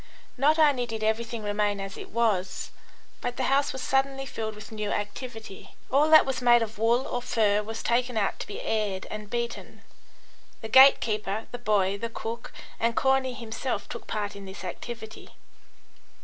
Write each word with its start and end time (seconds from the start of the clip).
Not 0.35 0.57
only 0.57 0.87
did 0.87 1.03
everything 1.03 1.43
remain 1.43 1.79
as 1.79 1.95
it 1.95 2.09
was, 2.09 2.71
but 3.21 3.37
the 3.37 3.43
house 3.43 3.71
was 3.71 3.83
suddenly 3.83 4.25
filled 4.25 4.55
with 4.55 4.71
new 4.71 4.89
activity. 4.89 5.75
All 5.91 6.09
that 6.09 6.25
was 6.25 6.41
made 6.41 6.63
of 6.63 6.79
wool 6.79 7.05
or 7.07 7.21
fur 7.21 7.61
was 7.61 7.83
taken 7.83 8.17
out 8.17 8.39
to 8.39 8.47
be 8.47 8.59
aired 8.63 9.05
and 9.11 9.29
beaten. 9.29 9.83
The 10.61 10.69
gate 10.69 11.01
keeper, 11.01 11.45
the 11.51 11.59
boy, 11.59 11.99
the 11.99 12.09
cook, 12.09 12.51
and 12.79 12.95
Corney 12.95 13.35
himself 13.35 13.87
took 13.87 14.07
part 14.07 14.35
in 14.35 14.45
this 14.45 14.63
activity. 14.63 15.35